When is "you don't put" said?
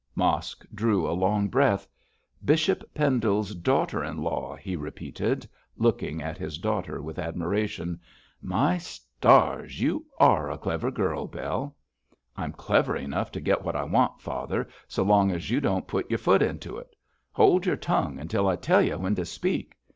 15.51-16.09